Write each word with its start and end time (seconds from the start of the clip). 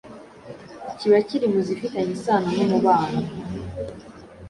kiba 0.97 1.17
kiri 1.27 1.45
mu 1.53 1.59
zifitanye 1.67 2.11
isano 2.17 2.47
n'umubano 2.55 3.19